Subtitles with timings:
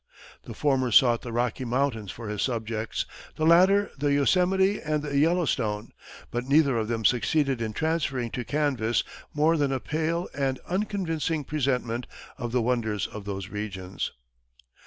[0.45, 3.05] The former sought the Rocky Mountains for his subjects;
[3.35, 5.91] the latter, the Yosemite and the Yellowstone;
[6.31, 9.03] but neither of them succeeded in transferring to canvas
[9.35, 12.07] more than a pale and unconvincing presentment
[12.39, 14.11] of the wonders of those regions.